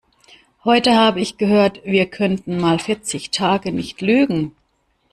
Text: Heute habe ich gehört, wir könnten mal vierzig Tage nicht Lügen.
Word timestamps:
Heute 0.63 0.95
habe 0.95 1.21
ich 1.21 1.37
gehört, 1.37 1.85
wir 1.85 2.07
könnten 2.07 2.57
mal 2.59 2.79
vierzig 2.79 3.29
Tage 3.29 3.71
nicht 3.71 4.01
Lügen. 4.01 4.55